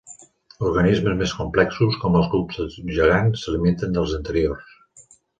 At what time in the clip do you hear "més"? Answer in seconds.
1.17-1.33